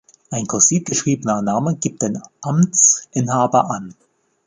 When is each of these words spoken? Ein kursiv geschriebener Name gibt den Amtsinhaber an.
Ein 0.31 0.47
kursiv 0.47 0.85
geschriebener 0.85 1.43
Name 1.43 1.75
gibt 1.75 2.01
den 2.01 2.19
Amtsinhaber 2.41 3.69
an. 3.69 3.93